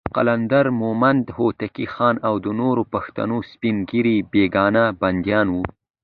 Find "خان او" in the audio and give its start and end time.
1.93-2.35